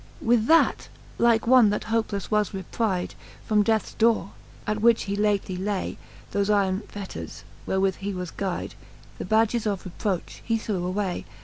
with 0.19 0.47
that, 0.47 0.89
like 1.19 1.45
one, 1.45 1.69
that 1.69 1.83
hopelefle 1.83 2.31
was 2.35 2.55
repryv'd 2.55 3.13
From 3.45 3.61
deaths 3.61 3.93
dore, 3.93 4.31
at 4.65 4.81
which 4.81 5.03
he 5.03 5.15
lately 5.15 5.55
lay, 5.55 5.99
Thole 6.31 6.41
yron 6.45 6.87
fetters, 6.89 7.43
wherewith 7.67 7.97
he 7.97 8.11
was 8.11 8.31
gyv'd. 8.31 8.73
The 9.19 9.25
badges 9.25 9.67
of 9.67 9.83
reproch, 9.83 10.41
he 10.43 10.57
threw 10.57 10.83
away. 10.87 11.25